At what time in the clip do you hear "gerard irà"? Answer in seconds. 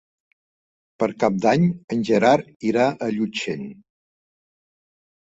2.07-2.87